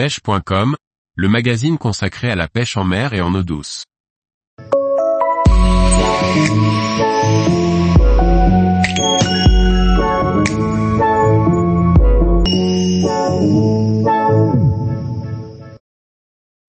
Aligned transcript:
pêche.com, 0.00 0.76
le 1.14 1.28
magazine 1.28 1.76
consacré 1.76 2.30
à 2.30 2.34
la 2.34 2.48
pêche 2.48 2.78
en 2.78 2.84
mer 2.84 3.12
et 3.12 3.20
en 3.20 3.34
eau 3.34 3.42
douce. 3.42 3.84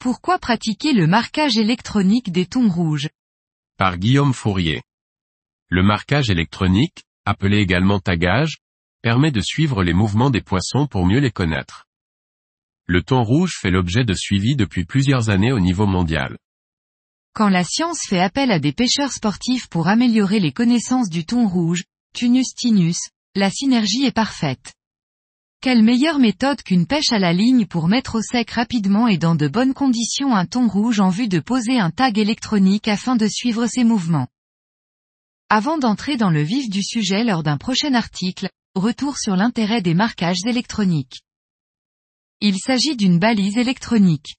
Pourquoi 0.00 0.40
pratiquer 0.40 0.92
le 0.92 1.06
marquage 1.06 1.56
électronique 1.56 2.32
des 2.32 2.46
thons 2.46 2.68
rouges? 2.68 3.10
Par 3.78 3.98
Guillaume 3.98 4.34
Fourier. 4.34 4.82
Le 5.68 5.84
marquage 5.84 6.30
électronique, 6.30 7.04
appelé 7.24 7.58
également 7.58 8.00
tagage, 8.00 8.56
permet 9.02 9.30
de 9.30 9.40
suivre 9.40 9.84
les 9.84 9.92
mouvements 9.92 10.30
des 10.30 10.42
poissons 10.42 10.88
pour 10.88 11.06
mieux 11.06 11.20
les 11.20 11.30
connaître. 11.30 11.86
Le 12.92 13.02
thon 13.02 13.22
rouge 13.22 13.56
fait 13.62 13.70
l'objet 13.70 14.02
de 14.02 14.14
suivi 14.14 14.56
depuis 14.56 14.84
plusieurs 14.84 15.30
années 15.30 15.52
au 15.52 15.60
niveau 15.60 15.86
mondial. 15.86 16.36
Quand 17.34 17.48
la 17.48 17.62
science 17.62 18.00
fait 18.04 18.18
appel 18.18 18.50
à 18.50 18.58
des 18.58 18.72
pêcheurs 18.72 19.12
sportifs 19.12 19.68
pour 19.68 19.86
améliorer 19.86 20.40
les 20.40 20.50
connaissances 20.50 21.08
du 21.08 21.24
thon 21.24 21.46
rouge, 21.46 21.84
Tunus 22.14 22.52
tinus, 22.52 22.98
la 23.36 23.48
synergie 23.48 24.06
est 24.06 24.10
parfaite. 24.10 24.72
Quelle 25.60 25.84
meilleure 25.84 26.18
méthode 26.18 26.62
qu'une 26.62 26.88
pêche 26.88 27.12
à 27.12 27.20
la 27.20 27.32
ligne 27.32 27.64
pour 27.64 27.86
mettre 27.86 28.16
au 28.16 28.22
sec 28.22 28.50
rapidement 28.50 29.06
et 29.06 29.18
dans 29.18 29.36
de 29.36 29.46
bonnes 29.46 29.72
conditions 29.72 30.34
un 30.34 30.46
thon 30.46 30.66
rouge 30.66 30.98
en 30.98 31.10
vue 31.10 31.28
de 31.28 31.38
poser 31.38 31.78
un 31.78 31.92
tag 31.92 32.18
électronique 32.18 32.88
afin 32.88 33.14
de 33.14 33.28
suivre 33.28 33.68
ses 33.68 33.84
mouvements. 33.84 34.26
Avant 35.48 35.78
d'entrer 35.78 36.16
dans 36.16 36.30
le 36.30 36.42
vif 36.42 36.68
du 36.68 36.82
sujet 36.82 37.22
lors 37.22 37.44
d'un 37.44 37.56
prochain 37.56 37.94
article, 37.94 38.50
retour 38.74 39.16
sur 39.16 39.36
l'intérêt 39.36 39.80
des 39.80 39.94
marquages 39.94 40.44
électroniques. 40.44 41.20
Il 42.42 42.56
s'agit 42.58 42.96
d'une 42.96 43.18
balise 43.18 43.58
électronique. 43.58 44.36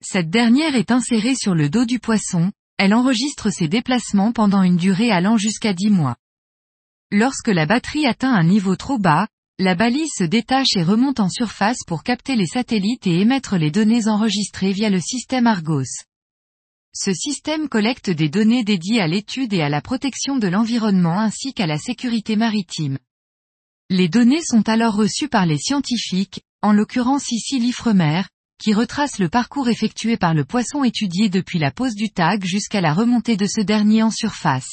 Cette 0.00 0.30
dernière 0.30 0.76
est 0.76 0.92
insérée 0.92 1.34
sur 1.34 1.56
le 1.56 1.68
dos 1.68 1.84
du 1.84 1.98
poisson, 1.98 2.52
elle 2.78 2.94
enregistre 2.94 3.50
ses 3.50 3.66
déplacements 3.66 4.32
pendant 4.32 4.62
une 4.62 4.76
durée 4.76 5.10
allant 5.10 5.36
jusqu'à 5.36 5.74
10 5.74 5.90
mois. 5.90 6.16
Lorsque 7.10 7.48
la 7.48 7.66
batterie 7.66 8.06
atteint 8.06 8.32
un 8.32 8.44
niveau 8.44 8.76
trop 8.76 8.98
bas, 8.98 9.26
la 9.58 9.74
balise 9.74 10.12
se 10.16 10.22
détache 10.22 10.76
et 10.76 10.84
remonte 10.84 11.18
en 11.18 11.28
surface 11.28 11.80
pour 11.88 12.04
capter 12.04 12.36
les 12.36 12.46
satellites 12.46 13.08
et 13.08 13.18
émettre 13.18 13.56
les 13.56 13.72
données 13.72 14.06
enregistrées 14.06 14.72
via 14.72 14.88
le 14.88 15.00
système 15.00 15.48
Argos. 15.48 16.06
Ce 16.94 17.12
système 17.12 17.68
collecte 17.68 18.10
des 18.10 18.28
données 18.28 18.62
dédiées 18.62 19.00
à 19.00 19.08
l'étude 19.08 19.52
et 19.52 19.62
à 19.62 19.68
la 19.68 19.80
protection 19.80 20.38
de 20.38 20.46
l'environnement 20.46 21.18
ainsi 21.18 21.52
qu'à 21.52 21.66
la 21.66 21.78
sécurité 21.78 22.36
maritime. 22.36 22.98
Les 23.90 24.08
données 24.08 24.42
sont 24.42 24.68
alors 24.68 24.94
reçues 24.94 25.28
par 25.28 25.46
les 25.46 25.58
scientifiques, 25.58 26.42
en 26.62 26.72
l'occurrence 26.72 27.30
ici 27.30 27.58
l'Ifremer, 27.58 28.22
qui 28.58 28.74
retrace 28.74 29.18
le 29.18 29.28
parcours 29.30 29.68
effectué 29.68 30.16
par 30.16 30.34
le 30.34 30.44
poisson 30.44 30.84
étudié 30.84 31.30
depuis 31.30 31.58
la 31.58 31.70
pose 31.70 31.94
du 31.94 32.10
tag 32.10 32.44
jusqu'à 32.44 32.82
la 32.82 32.92
remontée 32.92 33.36
de 33.36 33.46
ce 33.46 33.62
dernier 33.62 34.02
en 34.02 34.10
surface. 34.10 34.68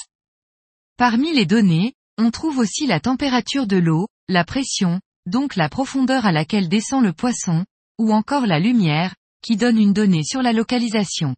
Parmi 0.97 1.33
les 1.33 1.45
données, 1.45 1.93
on 2.17 2.31
trouve 2.31 2.57
aussi 2.57 2.85
la 2.87 2.99
température 2.99 3.67
de 3.67 3.77
l'eau, 3.77 4.07
la 4.27 4.43
pression, 4.43 4.99
donc 5.25 5.55
la 5.55 5.69
profondeur 5.69 6.25
à 6.25 6.31
laquelle 6.31 6.67
descend 6.67 7.03
le 7.03 7.13
poisson, 7.13 7.65
ou 7.97 8.11
encore 8.11 8.45
la 8.45 8.59
lumière, 8.59 9.15
qui 9.41 9.55
donne 9.55 9.77
une 9.77 9.93
donnée 9.93 10.23
sur 10.23 10.41
la 10.41 10.51
localisation. 10.51 11.35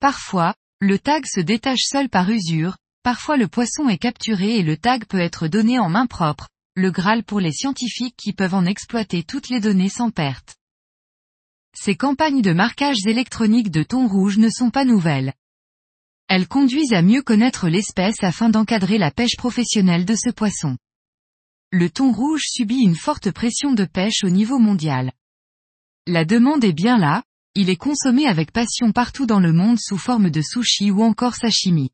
Parfois, 0.00 0.54
le 0.80 0.98
tag 0.98 1.26
se 1.26 1.40
détache 1.40 1.84
seul 1.84 2.08
par 2.08 2.28
usure, 2.30 2.76
parfois 3.02 3.36
le 3.36 3.48
poisson 3.48 3.88
est 3.88 3.98
capturé 3.98 4.56
et 4.56 4.62
le 4.62 4.76
tag 4.76 5.04
peut 5.04 5.20
être 5.20 5.46
donné 5.46 5.78
en 5.78 5.90
main 5.90 6.06
propre, 6.06 6.48
le 6.74 6.90
Graal 6.90 7.24
pour 7.24 7.40
les 7.40 7.52
scientifiques 7.52 8.16
qui 8.16 8.32
peuvent 8.32 8.54
en 8.54 8.64
exploiter 8.64 9.22
toutes 9.22 9.48
les 9.48 9.60
données 9.60 9.88
sans 9.88 10.10
perte. 10.10 10.56
Ces 11.76 11.96
campagnes 11.96 12.42
de 12.42 12.52
marquages 12.52 13.06
électroniques 13.06 13.70
de 13.70 13.82
thon 13.82 14.08
rouge 14.08 14.38
ne 14.38 14.48
sont 14.50 14.70
pas 14.70 14.84
nouvelles. 14.84 15.34
Elles 16.28 16.48
conduisent 16.48 16.92
à 16.92 17.02
mieux 17.02 17.22
connaître 17.22 17.68
l'espèce 17.68 18.22
afin 18.22 18.48
d'encadrer 18.48 18.98
la 18.98 19.10
pêche 19.10 19.36
professionnelle 19.36 20.04
de 20.04 20.14
ce 20.14 20.30
poisson 20.30 20.76
le 21.72 21.88
thon 21.88 22.10
rouge 22.10 22.42
subit 22.46 22.82
une 22.82 22.96
forte 22.96 23.30
pression 23.30 23.72
de 23.72 23.84
pêche 23.84 24.24
au 24.24 24.28
niveau 24.28 24.58
mondial. 24.58 25.12
La 26.06 26.24
demande 26.24 26.64
est 26.64 26.72
bien 26.72 26.98
là, 26.98 27.22
il 27.54 27.70
est 27.70 27.76
consommé 27.76 28.26
avec 28.26 28.50
passion 28.50 28.90
partout 28.90 29.26
dans 29.26 29.38
le 29.38 29.52
monde 29.52 29.78
sous 29.78 29.98
forme 29.98 30.30
de 30.30 30.42
sushi 30.42 30.90
ou 30.90 31.02
encore 31.02 31.36
sashimi. 31.36 31.90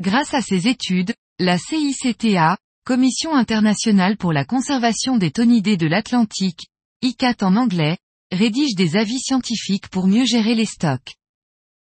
Grâce 0.00 0.34
à 0.34 0.42
ces 0.42 0.66
études, 0.66 1.14
la 1.38 1.56
CICTA, 1.56 2.58
Commission 2.88 3.34
internationale 3.34 4.16
pour 4.16 4.32
la 4.32 4.46
conservation 4.46 5.18
des 5.18 5.30
tonidés 5.30 5.76
de 5.76 5.86
l'Atlantique, 5.86 6.68
ICAT 7.02 7.34
en 7.42 7.56
anglais, 7.56 7.98
rédige 8.32 8.76
des 8.76 8.96
avis 8.96 9.20
scientifiques 9.20 9.88
pour 9.88 10.06
mieux 10.06 10.24
gérer 10.24 10.54
les 10.54 10.64
stocks. 10.64 11.16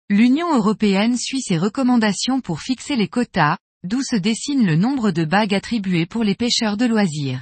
L'Union 0.09 0.53
européenne 0.53 1.16
suit 1.16 1.41
ses 1.41 1.57
recommandations 1.57 2.41
pour 2.41 2.59
fixer 2.59 2.97
les 2.97 3.07
quotas, 3.07 3.57
d'où 3.85 4.03
se 4.03 4.18
dessine 4.18 4.66
le 4.66 4.75
nombre 4.75 5.12
de 5.12 5.24
bagues 5.24 5.53
attribuées 5.53 6.06
pour 6.06 6.25
les 6.25 6.35
pêcheurs 6.35 6.75
de 6.75 6.88
loisirs. 6.88 7.41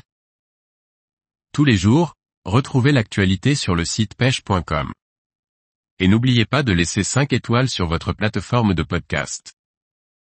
Tous 1.51 1.65
les 1.65 1.75
jours, 1.75 2.13
retrouvez 2.45 2.91
l'actualité 2.91 3.55
sur 3.55 3.73
le 3.73 3.83
site 3.83 4.13
pêche.com. 4.13 4.93
Et 5.97 6.07
n'oubliez 6.07 6.45
pas 6.45 6.61
de 6.61 6.71
laisser 6.71 7.03
5 7.03 7.33
étoiles 7.33 7.67
sur 7.67 7.87
votre 7.87 8.13
plateforme 8.13 8.75
de 8.75 8.83
podcast. 8.83 9.55